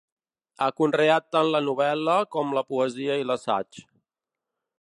[0.61, 3.83] Ha conreat tant la novel·la com la poesia i l'assaig.